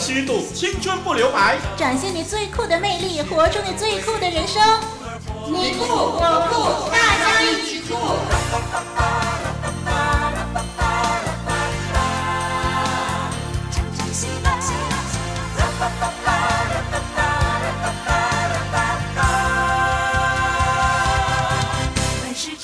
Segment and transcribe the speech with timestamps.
[0.00, 4.62] 虚度，青春不留白，展现你最酷的魅力，活出你最酷的人生。
[5.46, 7.94] 你酷我酷，大家一起酷！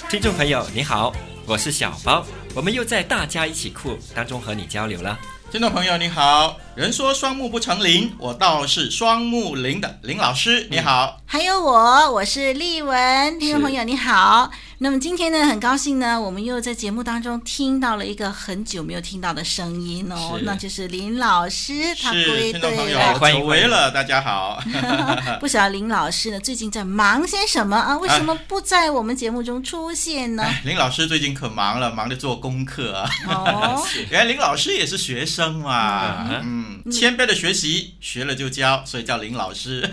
[0.08, 1.12] 听众朋友，你好，
[1.44, 2.24] 我是小包，
[2.54, 5.18] 我们又在大家一起酷当中和你交流了。
[5.50, 6.58] 听众朋友，你好。
[6.74, 11.22] 人说双目不成林，我倒是双目林的林老师，你好。
[11.24, 13.38] 还有我，我是丽文。
[13.38, 14.50] 听众朋友，你好。
[14.78, 24.62] 那么今天呢，很高兴呢，我们又在节目当中听到了一个很久没有听到的声音哦，那就是林老师，他归队了，欢迎回了，大家好。
[25.40, 27.96] 不晓得林老师呢，最近在忙些什么啊？
[27.96, 30.42] 为什么不在我们节目中出现呢？
[30.42, 33.08] 哎、林老师最近可忙了，忙着做功课啊。
[33.28, 36.28] 哦， 原来林老师也是学生嘛。
[36.42, 36.80] 嗯。
[36.84, 39.90] 嗯谦卑的学习，学了就教，所以叫林老师。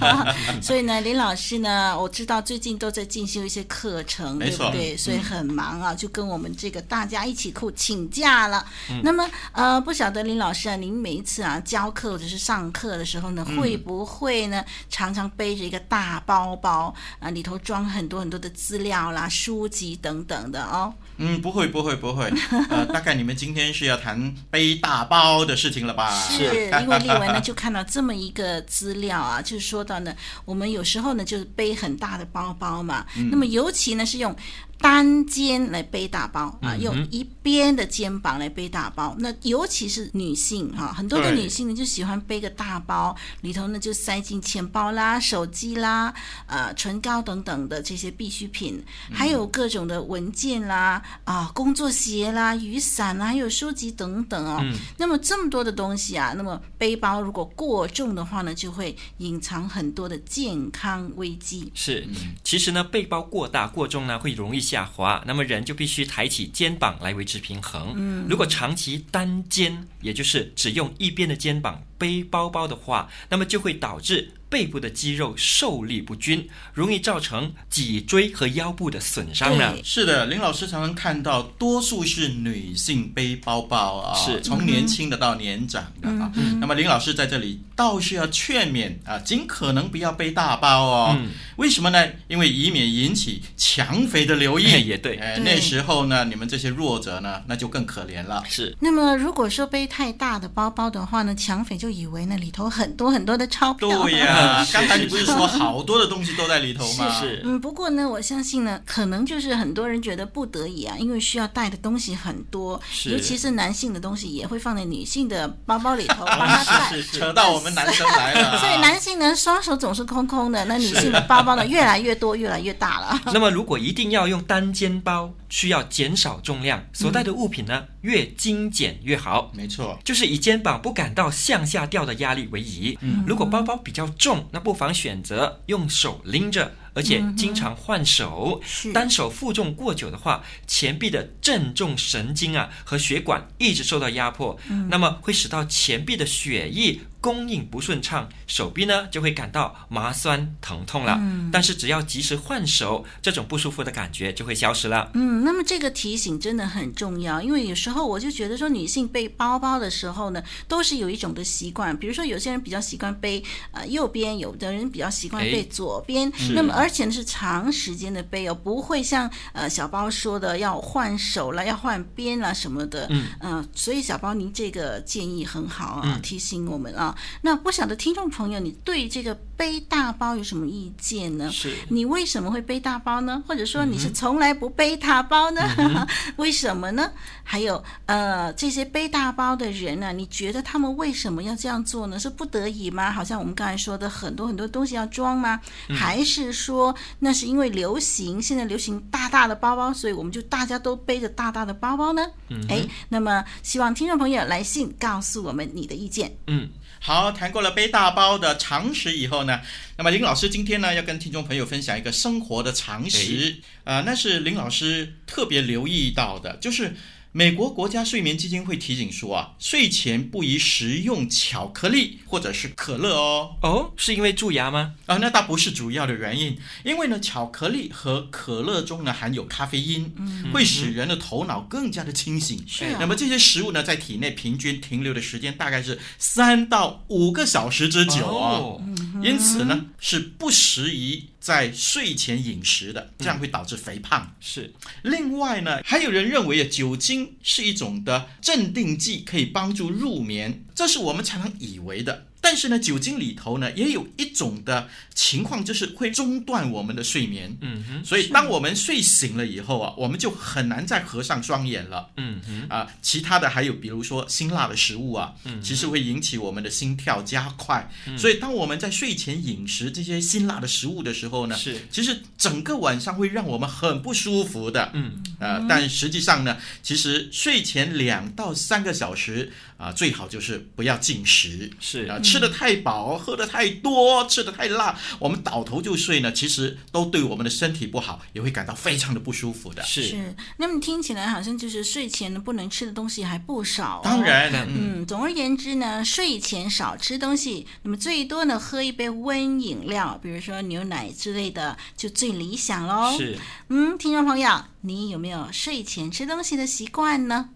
[0.60, 4.94] 所以呢，林老师呢，我知道最近都在进修一些课程，对不对？
[4.94, 8.62] 所以很忙啊，就跟我们这个大家一起哭请假了。
[8.90, 20.92] 嗯、那么，呃，不晓得林老师啊，您每一次啊教课或者是上课的时候呢，会不会呢常常背着一个大包包啊，里头装很多很多的资料啦、书籍等等的哦？
[21.16, 22.30] 嗯，不会，不会，不会。
[22.68, 26.10] 呃，大概你们今天是要谈背大包的事情了吧？
[26.28, 26.44] 是，
[26.82, 34.36] 因为丽文呢就看到这么一个资料啊，就是说到呢，我们有时候呢就是背很大的包包嘛，嗯、那么尤其呢是用。
[34.78, 39.14] 单肩来背大包啊，用一边的肩膀来背大包。
[39.18, 46.12] 那尤其是女性哈，很多的女性呢就喜欢背个大包，里头呢就塞进钱包啦、手机啦、
[46.46, 48.82] 呃唇膏等等的这些必需品，
[49.12, 54.60] 还有各种的文件啦、啊工作鞋啦、雨伞啦，还有书籍等等哦。
[54.98, 61.70] 那么这么多的东西啊，那么背包如果过重的话呢，就会隐藏很多的健康危机。
[61.74, 62.06] 是，
[62.42, 64.63] 其实呢，背包过大过重呢，会容易。
[64.64, 67.92] 下滑，那么人就必须抬起肩膀来维持平衡。
[67.94, 74.30] 嗯，如果长期单肩，也就是只用一边的肩膀背包包的话，那么就会导致。
[74.50, 79.74] 背部的肌肉受力不均，容易造成脊椎和腰部的损伤呢。
[79.82, 86.30] 是的，林老师常常看到，多数是女性背包包啊，是从年轻的到年长的啊。
[86.36, 91.16] 嗯、那么林老师在这里倒是要劝勉啊，尽可能不要背大包哦。
[91.18, 92.06] 嗯、为什么呢？
[92.28, 94.64] 因为以免引起强匪的留意。
[94.86, 98.44] 也对，哎，那时候呢，你们这些弱者呢，那就更可怜了。
[98.48, 98.76] 是。
[98.78, 103.88] 那么如果说背太大的包包的话呢，强匪就以为那里头很多很多的钞票。
[104.02, 107.10] 对呀、 刚才你不是说好多的东西都在里头吗？
[107.20, 107.42] 是是。
[107.44, 116.90] 嗯，不过呢，我相信呢，可能就是很多人觉得不得已啊，因为需要带的东西很多，尤其是男性的东西也会放在女性的包包里头 帮他带。
[116.90, 118.58] 是是是，扯到我们男生来了。
[118.60, 123.20] 所以男性呢，双手总是空空的，那女性的包包呢，越来越多，越来越大了。
[123.26, 129.52] 那么，如果一定要用单肩包，需要减少重量，所带的物品呢，越精简越好。
[129.54, 132.98] 没错，就是以肩膀不感到向下掉的压力为宜。
[133.00, 136.72] 嗯，如果包包比较重，那不妨选择用手拎着。
[136.94, 151.16] 而且经常换手，嗯、单手负重过久的话，前臂的正中神经啊和血管一直受到压迫，嗯、那么会使到前臂的血液供应不顺畅，手臂呢就会感到麻酸疼痛了。
[151.18, 155.10] 嗯、但是只要及时换手，这种不舒服的感觉就会消失了。
[155.14, 173.08] 嗯，那么这个提醒真的很重要，因为有时候我就觉得说，女性背包包的时候呢，都是有一种的习惯，比如说有些人比较习惯背呃右边，有的人比较习惯背左边，那么而而且呢是长时间的背哦，不会像呃小包说的要换手了，要换边了什么的。
[173.40, 177.16] 嗯所以小包您这个建议很好啊，嗯、提醒我们啊。
[177.40, 181.50] 那不晓得听众朋友，你对这个背大包有什么意见呢？
[181.50, 183.42] 是你为什么会背大包呢？
[183.46, 185.62] 或者说你是从来不背大包呢？
[185.78, 186.06] 嗯、
[186.36, 187.10] 为什么呢？
[187.42, 192.18] 还有呃这些背大包的人呢、啊，你觉得他们为什么要这样做呢？
[192.18, 193.10] 是不得已吗？
[193.10, 195.60] 好像我们刚才说的很多很多东西要装吗？
[195.88, 196.94] 嗯、还是说？
[197.18, 202.26] 那是因为流行，现在流行大大的包包，所以我们就大家都背着大大的包包呢。
[202.48, 206.36] 嗯，哎，那么希望听众朋友来信告诉我们你的意见。
[206.46, 206.68] 嗯，
[207.06, 209.60] 好，谈过了背大包的常识以后呢，
[209.98, 216.96] 那么林老师今天呢要跟听众朋友分享一个生活的常识，哎、呃，那是林老师特别留意到的，就是
[217.36, 223.56] 美国国家睡眠基金会提醒说啊，睡前不宜食用巧克力或者是可乐哦。
[223.60, 224.94] 哦，是因为蛀牙吗？
[225.06, 232.62] 啊，那倒不是主要的原因，因为呢，巧克力和可乐中呢含有咖啡因，嗯、会使人的头脑更加的清醒。
[232.68, 238.24] 是、啊，那么这些食物呢，在体内平均停留的时间大概是三到五个小时之久。
[238.24, 238.80] 哦、
[239.24, 244.22] 因此呢，是不适宜在睡前饮食的，这样会导致肥胖。
[244.22, 244.72] 嗯、是。
[245.02, 247.32] 另外呢，还有人认为啊，酒精。
[247.42, 252.26] 是一种的镇定剂，可以帮助入眠，这是我们常常以为的。
[252.44, 257.56] 但是呢，酒精里头呢，也有一种的情况，就是会中断我们的睡眠。
[257.62, 262.10] 嗯哼，所以当我们睡醒了以后啊，我们就很难再合上双眼了。
[262.18, 267.90] 嗯哼，啊，其他的还有比如说辛辣的食物啊，嗯，其实会引起我们的心跳加快。
[268.06, 274.90] 嗯，所以当我们在睡前饮食这些辛辣的食物的时候呢，是，其实整个晚上会让我们很不舒服的。
[274.92, 281.70] 嗯，啊，但实际上呢，其实睡前两到三个小时啊，最好就是不要进食。
[281.80, 282.20] 是啊。
[282.34, 289.80] 吃的太饱，喝的太多，吃的太辣，我们倒头就睡呢，其实都对我们的身体不好，也会感到非常的不舒服的。
[289.84, 294.00] 是，是，那么听起来好像就是睡前呢不能吃的东西还不少哦。
[294.02, 303.16] 当然，嗯，嗯，总而言之呢，睡前少吃东西，那么最多呢喝一杯温饮料，比如说牛奶之类的，就最理想喽。
[303.16, 303.38] 是，
[303.68, 307.50] 嗯，听众朋友，你有没有睡前吃东西的习惯呢？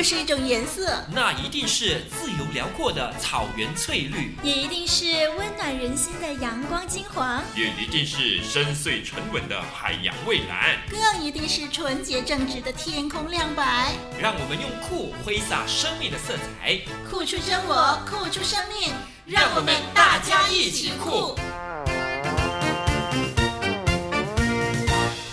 [0.00, 13.92] 酷是一种颜色，那一定是自由辽阔的草原翠绿，也一定是温暖人心的阳光金黄，也一定是深邃沉稳的海洋蔚蓝，更一定是纯洁正直的天空亮白。
[14.18, 16.80] 让我们用酷挥洒生命的色彩，
[17.10, 18.94] 酷出真我，酷出生命，
[19.26, 21.36] 让我们大家一起酷。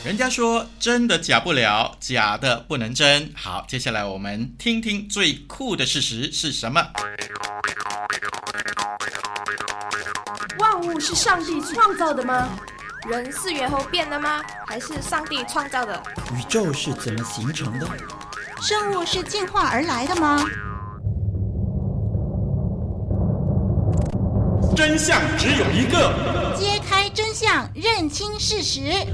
[0.07, 3.29] 人家说真的假不了，假的不能真。
[3.35, 6.81] 好，接下来我们听听最酷的事实是什么？
[10.59, 12.57] 万物是上帝创造的吗？
[13.09, 14.41] 人是猿猴变的吗？
[14.65, 16.01] 还是上帝创造的？
[16.33, 17.85] 宇宙是怎么形成的？
[18.61, 20.41] 生物是进化而来的吗？
[24.73, 29.05] 真相只有一个，揭开真相，认清事实。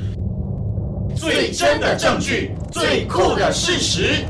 [1.24, 4.26] 最真的证据，最酷的事实。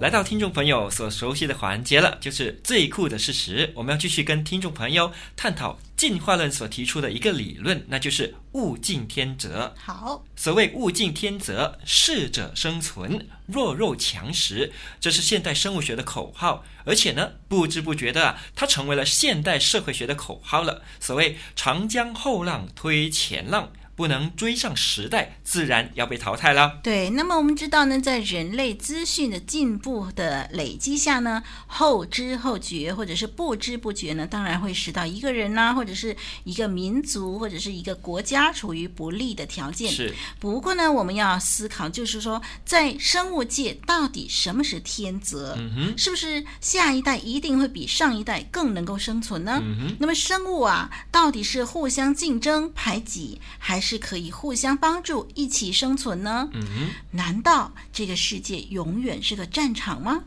[0.00, 3.70] 来到听众朋友所熟悉的环节了，就是最酷的事实。
[3.74, 9.74] 我们要继续跟听众朋友探讨进化论所提出的一个理论，那就是物竞天择。
[9.76, 16.64] 好，所谓物竞天择，适者生存，弱肉强食，这是现代生物学的口号。
[16.86, 20.80] 而且呢，不知不觉的啊，它成为了现代社会学的口号了。
[20.98, 23.70] 所谓长江后浪推前浪。
[23.96, 26.78] 不能追上时代，自然要被淘汰了。
[26.82, 36.14] 对，那么我们知道呢，在人类资讯的进步的累积下呢，后知后觉或者是不知不觉呢，当然会使到一个人呢，或者是
[36.44, 39.90] 一个民族或者是一个国家处于不利的条件。
[39.90, 40.14] 是。
[40.38, 45.56] 不过呢，我们要思考，就是说，在生物界到底什么是天择？
[45.58, 45.94] 嗯哼。
[45.96, 49.58] 是不是下一代一定会比上一代更能够生存呢？
[49.64, 49.96] 嗯哼。
[49.98, 53.85] 那么生物啊，到底是互相竞争排挤，还是？
[53.86, 56.50] 是可以互相帮助，一起生存呢？
[56.52, 60.24] 嗯，难道这个世界永远是个战场吗？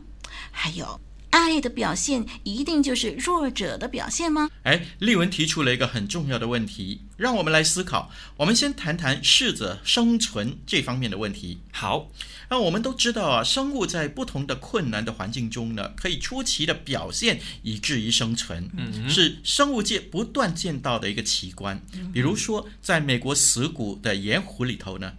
[0.50, 0.98] 还有，
[1.30, 4.50] 爱的表现一定就是弱者的表现吗？
[4.64, 8.10] 哎，丽文提出了一个很重要的问题，让我们来思考。
[8.36, 11.58] 我们先谈谈适者生存这方面的问题。
[11.72, 12.10] 好。
[12.52, 21.80] 那我们都知道啊，生物在不同的困难的环境中呢，可以出奇的表现，以至于生存，嗯，是生物界不断见到的一个奇观。
[22.12, 25.12] 比如说，在美国死谷的盐湖里头呢。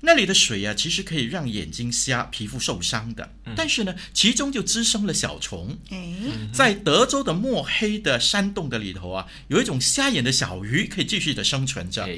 [0.00, 3.34] 那里的水啊，其实可以让眼睛瞎、皮肤受伤的。
[3.56, 5.76] 但是呢，其中就滋生了小虫。
[6.52, 12.08] 在德州的墨黑的山洞的里头啊，有一种瞎眼的小鱼可以继续的生存着。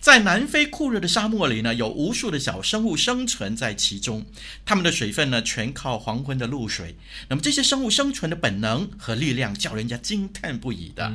[0.00, 4.24] 在南非酷热的沙漠里呢，有无数的小生物生存在其中。
[4.64, 6.96] 它们的水分呢，全靠黄昏的露水。
[7.28, 11.12] 那么这些生物生存的本能和力量，叫人家惊叹不已的。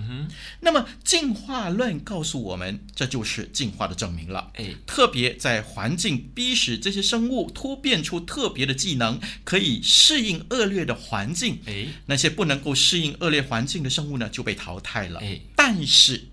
[0.59, 4.51] 那么进化论告诉我们，这就是进化的证明了。
[4.85, 6.10] 特别在环境。
[6.17, 11.59] 逼使这些生物突变出特别的技能，可以适应恶劣的环境。
[11.65, 15.19] 诶，那些不能够适应恶劣环境的生物呢，就被淘汰了。
[15.19, 16.27] 诶，但是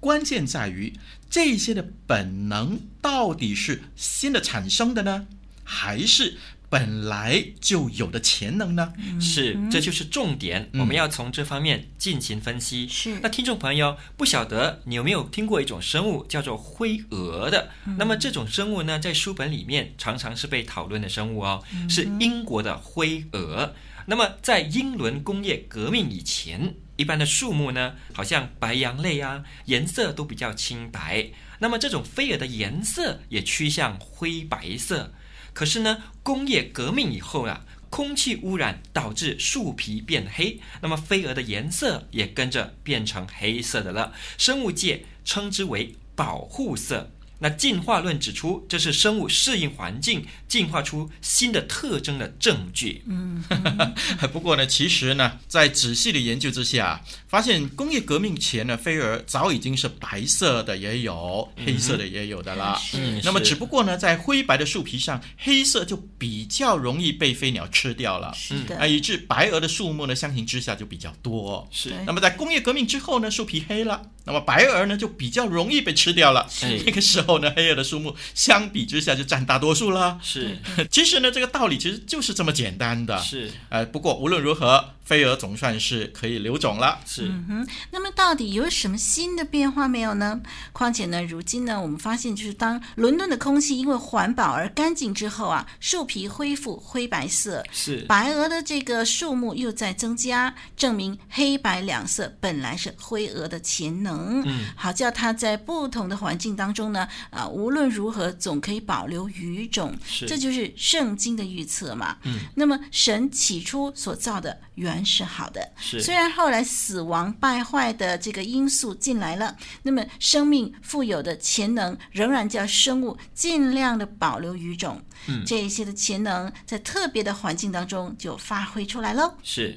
[0.00, 0.92] 关键在于
[1.30, 5.26] 这些的本能到底是新的产生的呢，
[5.62, 6.36] 还是
[6.74, 8.92] 本来就有的潜能呢？
[9.20, 12.88] 是，这就是重点，嗯、我们要从这方面进行分析。
[12.88, 17.70] 是，那听众朋友不晓得你有没有听过一种生物叫做灰蛾的？
[17.86, 23.72] 嗯、那么这种生物呢，在书本里面常常是被讨论的生物哦，嗯、是英国的灰蛾。
[24.06, 31.24] 那么在英伦工业革命以前，一般的树木呢，好像白杨类啊，颜色都比较清白。
[31.60, 35.12] 那么这种飞蛾的颜色也趋向灰白色。
[35.54, 44.12] 可是呢，工业革命以后啊，空气污染导致树皮变黑，那么飞蛾的颜色也跟着变成黑色的了。
[44.36, 47.10] 生物界称之为保护色。
[47.44, 53.02] 那进化论指出，这是生物适应环境、进化出新的特征的证据。
[53.06, 53.44] 嗯，
[54.32, 56.98] 不过呢，其实呢，在仔细的研究之下，
[57.28, 62.80] 发现工业革命前呢，飞蛾早已经是白色的也有，黑色的也有的了。
[62.94, 68.32] 嗯，那么只不过呢，在灰白的树皮上，黑色就比较容易被飞鸟吃掉了。
[68.34, 68.78] 是的。
[68.78, 71.68] 啊，以致白蛾的树木呢，相形之下就比较多。
[71.70, 71.92] 是。
[72.06, 76.48] 那么在工业革命之后呢，树皮黑了，那么白蛾呢就比较容易被吃掉了。
[76.48, 76.80] 是。
[76.86, 77.33] 那个时候。
[77.54, 80.18] 黑夜的树木相比之下就占大多数了。
[80.22, 80.56] 是，
[80.90, 83.18] 其实呢，这个道理其实就是这么简单的。
[83.20, 84.92] 是，呃，不过无论如何。
[85.04, 87.26] 飞蛾总算是可以留种了，是。
[87.28, 90.40] 嗯哼，那么到底有什么新的变化没有呢？
[90.72, 97.98] 况且呢，如今呢，我们发现就是当伦敦的空气因为环保而干净之后啊，树皮恢复灰白色，是。
[98.08, 104.42] 白鹅的这个数目又在增加，证明黑白两色本来是灰鹅的潜能。
[104.46, 109.94] 嗯，好叫它在不同的环境当中呢，啊，无论如何总可以保留鱼种。
[110.06, 110.26] 是。
[110.26, 112.16] 这就是圣经的预测嘛。
[112.22, 112.38] 嗯。
[112.56, 114.58] 那么神起初所造的。
[114.74, 116.02] 原是好的，是。
[116.02, 125.00] 虽然后来死亡败坏的这个因素进来了，那么生命富有的潜能仍然叫生物尽量的保留余种。
[125.26, 129.34] 嗯，这一些的潜能在特别的环境当中就发挥出来喽。
[129.42, 129.74] 是。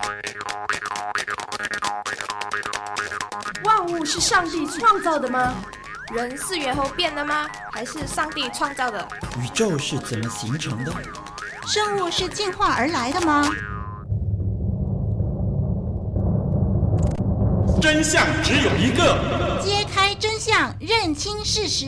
[3.63, 5.55] 万物是上帝创造的吗？
[6.13, 7.49] 人是猿猴变的吗？
[7.71, 9.07] 还是上帝创造的？
[9.41, 10.93] 宇宙是怎么形成的？
[11.65, 13.49] 生物是进化而来的吗？
[17.89, 21.85] 真相只有一个，揭开真相，认清事实，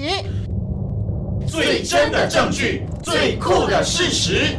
[1.46, 4.56] 最真的证据，最酷的事实。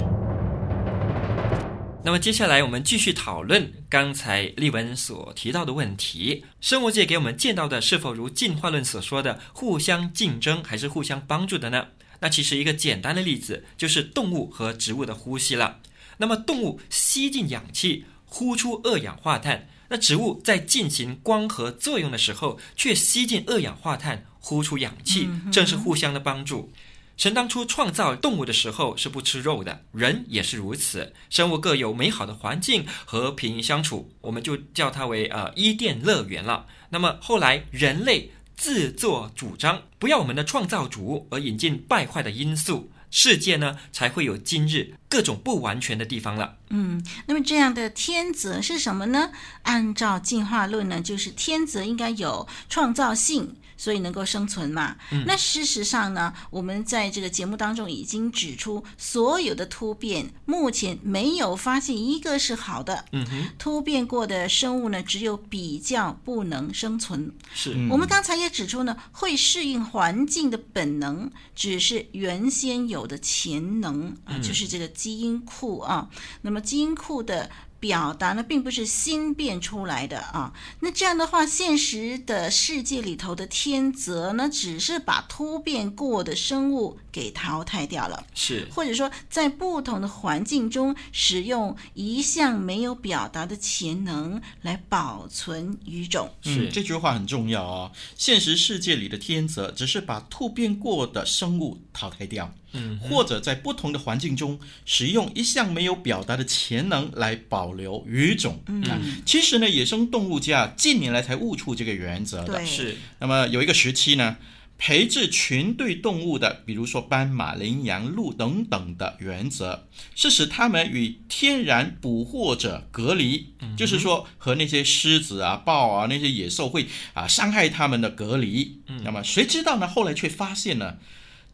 [2.05, 11.87] 那么接下来我们继续讨论刚才丽文所提到的问题：生物界给我们见到的是否如进化论所说的互相竞争，还是互相帮助的呢？
[12.19, 15.79] 那其实一个简单的例子就是动物和植物的呼吸了。
[16.19, 19.69] 那么动物吸进氧气，呼出二氧化碳。
[19.91, 26.73] 那植物在进行光合作用的时候，却吸进二氧化碳，呼出氧气，正是互相的帮助。
[27.17, 31.13] 神当初创造动物的时候是不吃肉的，人也是如此。
[31.29, 36.67] 生物各有美好的环境，和平相处，我们就叫它为呃伊甸乐园了。
[36.89, 42.91] 那么后来人类自作主张，不要我们的创造主，而引进败坏的因素。
[43.11, 46.57] 世界呢，才会有今日各种不完全的地方了。
[46.71, 49.31] 嗯，那么这样的天择是什么呢？
[49.62, 53.57] 按照进化论呢，就是天择应该有创造性。
[53.81, 54.95] 所以能够生存嘛？
[55.11, 63.07] 嗯、那事实上呢，我们在这个节目当中已经指出，所有的突变目前没有发现一个是好的。
[63.13, 67.33] 嗯哼，突变过的生物呢，只有比较不能生存。
[67.55, 76.11] 是，我们刚才也指出呢，会适应环境的本能，只是原先有的潜能啊，嗯、就是这个基因库啊。
[76.43, 77.49] 那么基因库的。
[77.81, 80.53] 表达呢，并不是新变出来的啊。
[80.81, 96.31] 那这样的话，现实的世界里头的天择呢，只是把突变过的生物给淘汰掉了，是，或者说在不同的环境中使用一项没有表达的潜能来保存语种。
[96.43, 97.93] 是，这句话很重要啊、哦。
[98.15, 102.55] 现实世界里的天择，只是把突变过的生物淘汰掉。
[102.73, 108.63] 嗯，或者在不同的环境中使用一项没有表达的潜能来保留语种。
[108.67, 108.85] 嗯，
[109.27, 112.65] 其实呢，野生动物界近年来才悟出这个原则的。
[112.65, 112.97] 是。
[113.19, 114.37] 那么有一个时期呢，
[114.79, 128.81] 培植群对动物的，比如说斑马、羚羊、鹿等等的原则，是使它们与天然捕获者隔离，嗯、就是说和那些狮子啊、豹啊那些野兽会啊伤害它们的隔离。
[128.87, 129.89] 嗯，那么谁知道呢？
[129.89, 130.99] 后来却发现呢。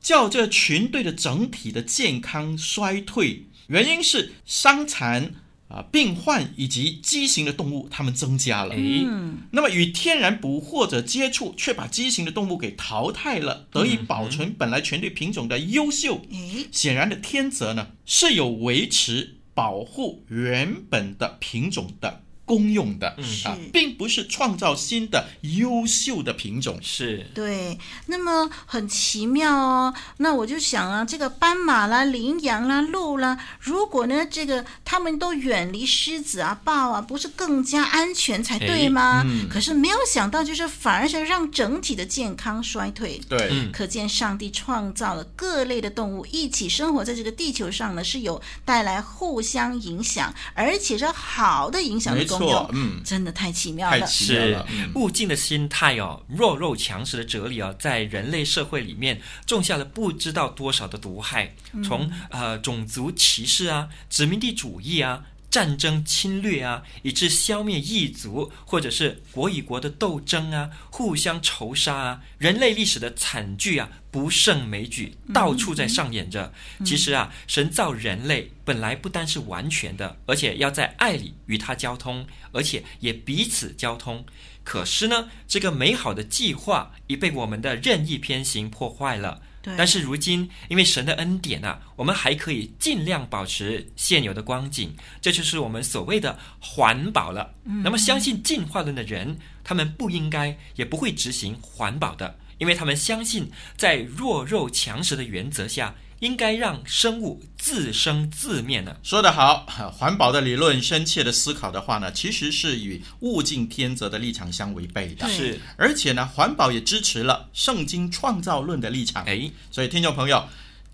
[0.00, 5.34] 叫这群队的整体的健康衰退，原因是伤残
[5.68, 8.74] 啊，病患以及畸形的动物，它们增加了。
[8.76, 16.22] 嗯，那么与天然捕获者接触，却把畸形的动物给淘汰了，得以保存本来全队品种的优秀。
[16.30, 22.22] 诶，显然的天择呢，是有维持、保护原本的品种的。
[22.46, 27.76] 公用的，嗯啊，并不是创造新的优秀的品种，是对。
[28.06, 29.92] 那么很奇妙哦。
[30.18, 39.24] 那我就想啊，这个斑马啦、羚羊啦、鹿啦，如果呢，这个他们都远离狮子啊、豹啊，不是更加安全才对吗？
[39.26, 43.20] 嗯、可是没有想到，就是反而是让整体的健康衰退。
[43.28, 52.35] 对，可见上帝创造了各类的动物一起生活在这个地球上呢，是有带来互相影响，而且是好的影响的。
[52.38, 53.98] 错，嗯，真的太奇妙了。
[53.98, 65.22] 太奇妙了，是物竞的心态哦，弱肉强食的哲理哦，在人类社会里面种下了不知道多少的毒害，从呃种族歧视啊、殖民地主义啊。
[65.56, 76.52] 战争侵略啊，以致消灭异族，或者是国与国的斗争啊，互相仇杀啊，人类历史的惨剧啊，不胜枚举，到处在上演着。
[76.78, 84.22] 嗯、其实啊，神造人类本来不单是完全的，而且要在爱里与他交通，而且也彼此交通。
[84.62, 89.40] 可是呢，这个美好的计划已被我们的任意偏行破坏了。
[89.76, 97.54] 但是如今，因为神的恩典啊，我们还可以尽量保持现有的光景，这就是我们所谓的环保了。
[97.64, 105.94] 嗯、那么，相信进化论的人，他们不应该也不会执行环保的，因为他们相信在弱肉强食的原则下。
[106.20, 108.96] 应该让生物自生自灭呢？
[109.02, 115.28] 说得好，环保的理论，深切的思考的话呢，其实是与物竞天择的立场相违背的。
[115.28, 119.24] 是，而且呢，环保也支持了圣经创造论的立场。
[119.24, 120.48] 哎，所以听众朋友，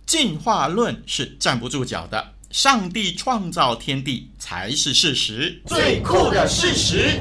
[0.06, 7.20] 进化论是站不住脚的，上帝创造天地才是事实，最酷的事实。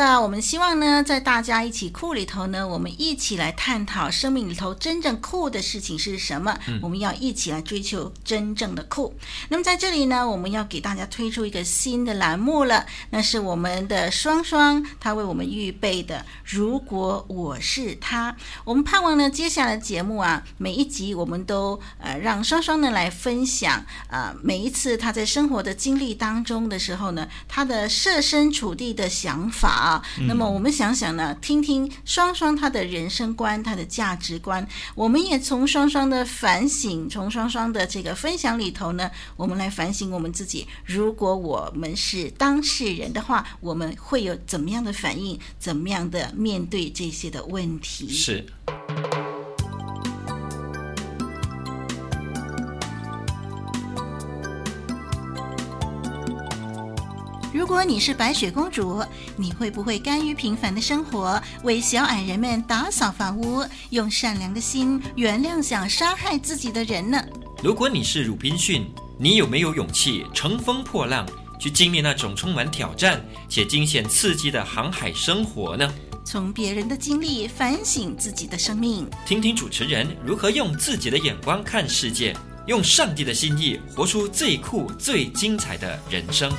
[0.00, 6.58] 的，我们希望呢，在大家一起酷里头呢，我们一起来探讨生命里头真正酷的事情是什么。
[6.68, 9.14] 嗯、我们要一起来追求真正的酷。
[9.50, 16.24] 那么在这里呢，我们要给大家推出一个新的栏目了，那是我们的双双他为我们预备的。
[16.46, 18.34] 如果我是他，
[18.64, 23.74] 我们盼望呢，接下来的节目啊，每一集我们都呃让双双呢来分享
[24.08, 29.89] 啊、呃，每一次他在生活的经历当中的时候呢，他的设身处地的想法。
[29.90, 40.68] 啊，那么我们想想呢，听听双双他的人生观、他的价值观，我们也从双双的反省、从双双的这个分享里头呢，我们来反省我们自己。
[40.84, 45.36] 如果我们是当事人的话，我们会有怎么样的反应？
[45.58, 48.08] 怎么样的面对这些的问题？
[48.08, 48.46] 是。
[57.70, 59.00] 果你是白雪公主，
[59.36, 67.24] 你会不会甘于平凡的生活，为小矮人们打扫房屋，用善良的心原谅想杀害自己的人呢？
[67.62, 71.24] 如果你是鲁滨逊，你有没有勇气乘风破浪，
[71.60, 75.88] 去经历那种充满挑战且惊险刺激的航海生活呢？
[76.24, 86.52] 从别人的经历反省自己的生命，听听主持人如何用自己的眼光看世界，用上帝的心意活出最酷、最精彩的人生。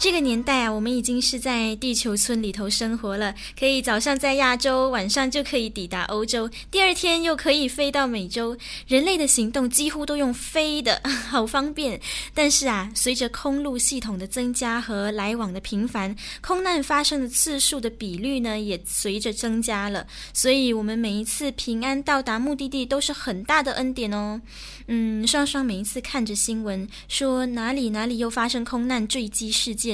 [0.00, 3.34] 这个年代啊，我们已经是在地球村里头生活了。
[3.58, 8.56] 可以早上在亚洲，晚上就可以抵达欧洲，第二天又可以飞到美洲。
[8.88, 12.00] 人类的行动几乎都用飞的，好方便。
[12.32, 20.06] 但是啊，随着空路系统的增加和来往的频繁，空难发生的次数的比率呢，也随着增加了。
[20.32, 24.40] 所以，我们每一次平安到达目的地都是很大的恩典哦。
[24.86, 29.89] 嗯，双双每一次看着新闻说哪里哪里又发生空难坠机事件，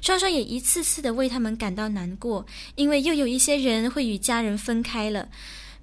[0.00, 5.28] 双双也一次次的为他们感到难过，因为又有一些人会与家人分开了。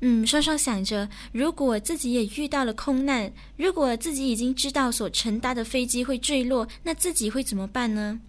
[0.01, 8.19] 嗯，双双想着，如果自己也遇到了空难，如果自己已经知道所乘搭的飞机会坠落，那自己会怎么办呢？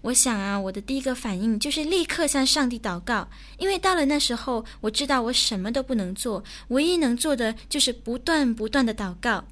[0.00, 9.44] 我想啊，我的第一个反应就是立刻向上帝祷告，因为到了那时候，我知道我什么都不能做，唯一能做的就是不断不断的祷告。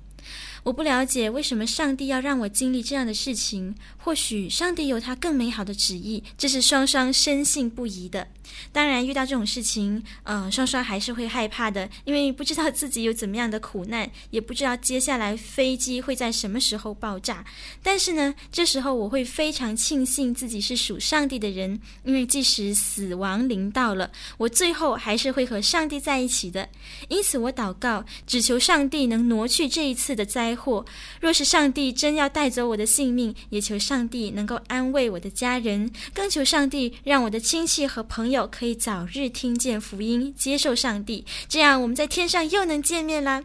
[0.67, 8.27] 我不了解为什么上帝要让我经历这样的事情，或许上帝有他更美好的旨意，这是双双深信不疑的。
[8.73, 17.45] 当然，遇到这种事情，呃，双双还是会害怕的，因为不知道自己有怎么样的苦难，也不知道接下来飞机会在什么时候爆炸。
[17.83, 26.69] 但是呢，这时候我会非常庆幸自己是属上帝的人，因为即使死亡临到了，我最后还是会和上帝在一起的。
[27.09, 30.85] 因此，我祷告，只求上帝能挪去这一次的灾祸。
[31.21, 38.36] 若是上帝真要带走我的性命，也求上帝能够安慰我的家人，更求上帝让我的亲戚和朋友。
[38.45, 43.45] 可以早日听见福音，接受上帝，这样我们在天上又能见面啦。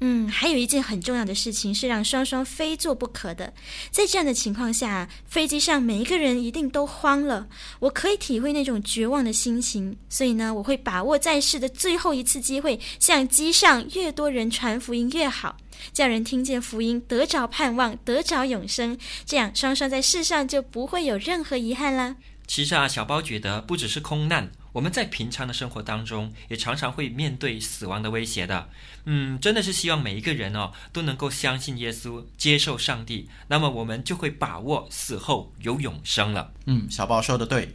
[0.00, 3.54] 嗯，还有一件很重要的事情是让双双非做不可的。
[3.92, 7.46] 在这样的情况下，飞机上每一个人一定都慌了。
[7.78, 15.56] 我可以体会那种绝望的心情，所以呢，我会把握在世的最后一次机会，向机上越多人传福音越好，
[15.92, 18.98] 叫人听见福音，得着盼望，得着永生。
[19.24, 22.16] 这样双双在世上就不会有任何遗憾啦。
[22.46, 28.68] 其实啊，小包觉得不只是空难，我们在平常的生活当中也常常会面对死亡的威胁的。
[29.06, 36.52] 嗯，真的是希望每一个人哦都能够相信耶稣，接受上帝，那么我们就会把握死后有永生了。
[36.66, 37.70] 嗯，小包说的对。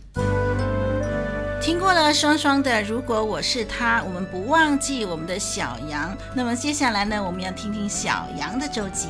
[1.62, 6.16] 听过了双双的，如果我是他，我们不忘记我们的小羊。
[6.34, 9.10] 那么接下来呢，我们要听听小羊的周记。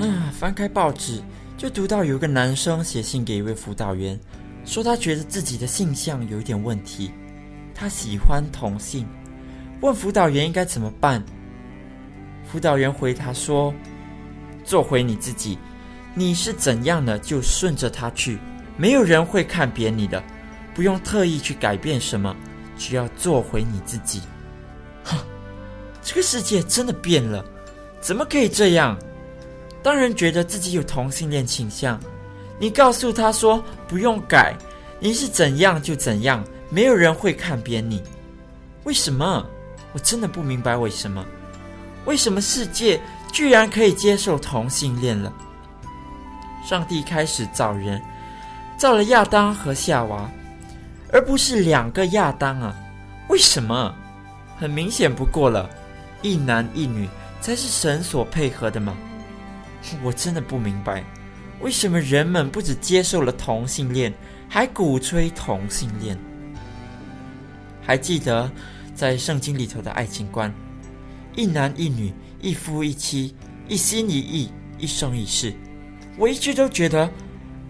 [0.00, 1.22] 嗯，翻开报纸。
[1.58, 4.16] 就读到有个男生写信给一位辅导员，
[4.64, 7.10] 说他觉得自己的性向有一点问题，
[7.74, 9.04] 他喜欢同性，
[9.80, 11.20] 问辅导员应该怎么办。
[12.44, 13.74] 辅导员回他说
[14.64, 15.58] ：“做回你自己，
[16.14, 18.38] 你是怎样的就顺着他去，
[18.76, 20.22] 没有人会看扁你的，
[20.72, 22.36] 不用特意去改变什么，
[22.78, 24.22] 只要做回你自己。”
[25.02, 25.18] 哼，
[26.04, 27.44] 这个世界真的变了，
[28.00, 28.96] 怎么可以这样？
[29.82, 31.98] 当人觉得自己有同性恋倾向，
[32.58, 34.56] 你告诉他说不用改，
[34.98, 38.02] 你是怎样就怎样，没有人会看扁你。
[38.84, 39.44] 为什么？
[39.92, 41.24] 我真的不明白为什么？
[42.04, 43.00] 为什么世界
[43.32, 45.32] 居然可以接受同性恋了？
[46.66, 48.02] 上帝开始造人，
[48.76, 50.30] 造了亚当和夏娃，
[51.12, 52.74] 而不是两个亚当啊？
[53.28, 53.94] 为什么？
[54.58, 55.70] 很明显不过了，
[56.20, 57.08] 一男一女
[57.40, 58.96] 才是神所配合的嘛。
[60.02, 61.04] 我真的不明白，
[61.60, 64.12] 为什么人们不只接受了同性恋，
[64.48, 66.18] 还鼓吹同性恋？
[67.82, 68.50] 还记得
[68.94, 70.52] 在圣经里头的爱情观，
[71.34, 73.34] 一男一女，一夫一妻，
[73.66, 75.52] 一心一意，一生一世。
[76.16, 77.10] 我一直都觉得，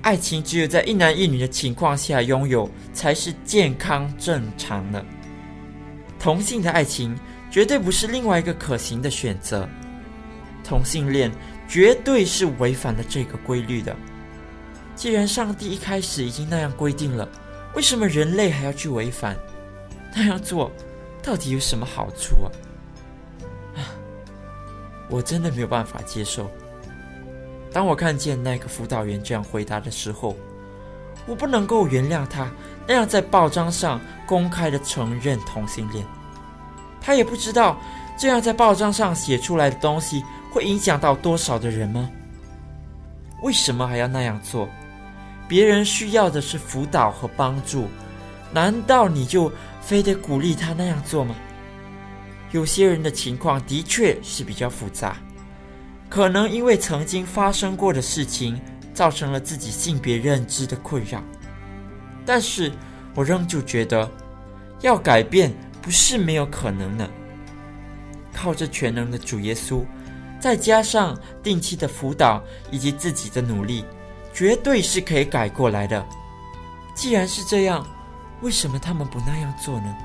[0.02, 5.04] 爱情只有在一男一女的情况下拥有，才是健康正常的。
[6.18, 7.16] 同性的爱情
[7.50, 9.68] 绝对不是另外一个可行的选择。
[10.64, 11.30] 同性恋。
[11.68, 13.94] 绝对是违反了这个规律的。
[14.96, 17.28] 既然上帝一开始已经那样规定了，
[17.74, 19.36] 为什么人类还要去违反？
[20.16, 20.72] 那样做
[21.22, 22.48] 到底有什么好处啊？
[23.76, 23.80] 啊，
[25.08, 26.50] 我真的没有办法接受。
[27.70, 30.34] 当我看见那个辅导员这样回答的时候，
[31.26, 32.50] 我不能够原谅他
[32.86, 36.04] 那样在报章上公开的承认同性恋。
[37.00, 37.78] 他也不知道
[38.18, 40.24] 这样在报章上写出来的东西。
[40.50, 42.10] 会影响到多少的人吗？
[43.42, 44.68] 为什么还要那样做？
[45.46, 47.88] 别人需要的是辅导和帮助，
[48.52, 51.34] 难道你就非得鼓励他那样做吗？
[52.50, 55.16] 有些人的情况的确是比较复杂，
[56.08, 58.60] 可能因为曾经发生过的事情，
[58.92, 61.22] 造成了自己性别认知的困扰。
[62.26, 62.72] 但是
[63.14, 64.10] 我仍旧觉得，
[64.80, 67.08] 要改变不是没有可能的，
[68.32, 69.84] 靠着全能的主耶稣。
[70.40, 73.84] 再加上定期的辅导以及自己的努力，
[74.32, 76.04] 绝对是可以改过来的。
[76.94, 77.86] 既然是这样，
[78.40, 79.96] 为什么他们不那样做呢？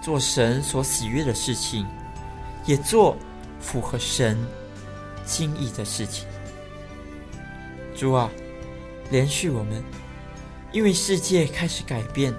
[0.00, 1.86] 做神所喜悦的事情，
[2.64, 3.16] 也做
[3.60, 4.38] 符合神
[5.26, 6.26] 心意的事情。
[7.94, 8.30] 主啊，
[9.12, 9.84] 怜恤我们，
[10.72, 12.34] 因为世界开始改变，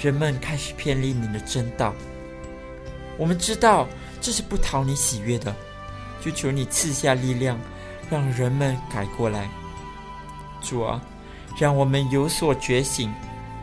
[0.00, 1.94] 人们开始偏离你的真道。
[3.18, 3.86] 我们知道。
[4.22, 5.54] 这是不讨你喜悦的，
[6.20, 7.58] 就求你赐下力量，
[8.08, 9.48] 让人们改过来。
[10.62, 11.02] 主啊，
[11.58, 13.12] 让我们有所觉醒，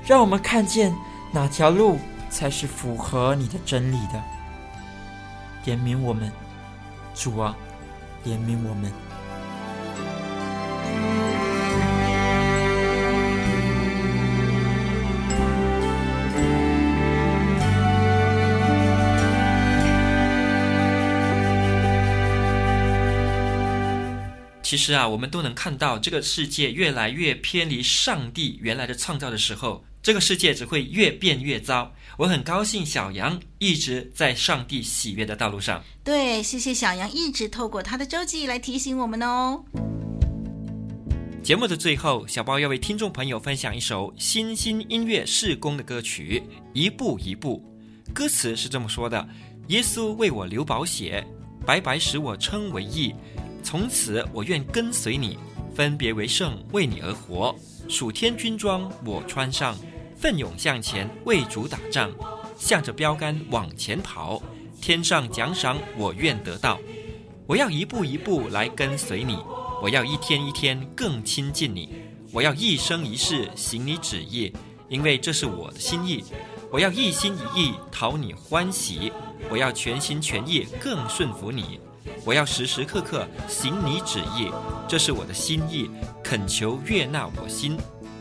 [0.06, 0.93] 让我们看见
[1.32, 1.98] 哪条路
[2.30, 4.22] 才是符合你的真理的。
[5.65, 6.30] 怜悯我们，
[7.15, 7.56] 主啊，
[8.26, 8.91] 怜悯我们。
[24.69, 31.91] 其实啊，我们都能看到这个世界越来越偏离上帝原来的创造的时候，这个世界只会越变越糟。
[32.19, 35.84] 我很高兴小羊一直在上帝喜悦的道路上。
[36.03, 39.63] 对，谢谢小羊一直透过他的周记来提醒我们哦。
[41.41, 46.43] 节目的最后，小包要为听众朋友分享一首新兴音乐事工的歌曲
[46.75, 47.65] 《一步一步》。
[48.13, 49.27] 歌词是这么说的
[49.69, 51.25] ：“耶稣为我流宝血，
[51.65, 53.15] 白白使我称为义。
[53.69, 55.38] 从此我愿跟随你，
[55.75, 57.55] 分别为圣，为你而活。
[57.88, 59.77] 属天军装我穿上。”
[60.17, 62.10] 奋勇向前，为主打仗，
[62.58, 64.41] 向着标杆往前跑。
[64.82, 66.79] 天上奖赏我愿得到。
[67.45, 69.38] 我要一步一步来跟随你，
[69.84, 71.93] 我要一天一天更亲近你。
[72.34, 74.51] 我要一生一世行你旨意，
[74.89, 76.23] 因为这是我的心意。
[76.71, 79.13] 我要一心一意讨你欢喜，
[79.47, 81.79] 我要全心全意更顺服你。
[82.29, 84.51] 我要时时刻刻行你旨意，
[84.87, 85.89] 这是我的心意，
[86.23, 87.75] 恳求悦纳我心。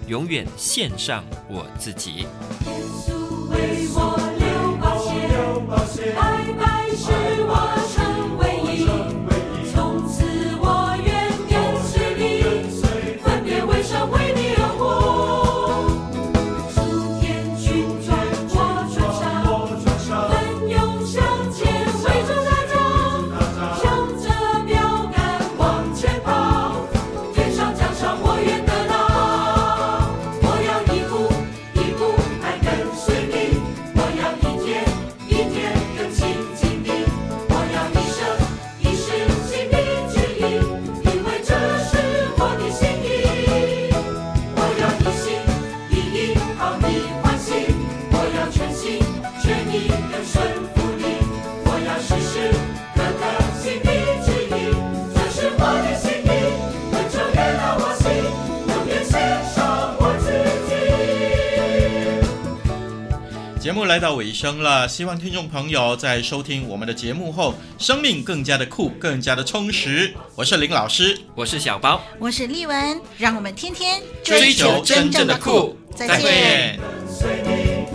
[0.07, 2.27] 永远献上我自己。
[63.89, 70.13] 来到尾声了，希望听众朋友在收听我们的节目后，生命更加的酷，更加的充实。
[70.35, 75.75] 我是林老师，我是小包，我是丽文，让我们天天追求真正的酷。
[75.95, 76.79] 再见。
[77.19, 77.89] 再见。